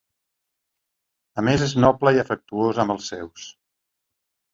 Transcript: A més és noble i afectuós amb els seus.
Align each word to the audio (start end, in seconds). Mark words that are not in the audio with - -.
A 1.41 1.43
més 1.47 1.65
és 1.65 1.75
noble 1.85 2.13
i 2.17 2.21
afectuós 2.21 2.79
amb 2.85 2.95
els 2.95 3.11
seus. 3.13 3.45